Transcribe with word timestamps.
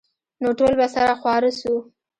نو 0.41 0.49
ټول 0.59 0.73
به 0.79 0.87
سره 0.95 1.13
خواره 1.21 1.51
سو. 1.59 1.73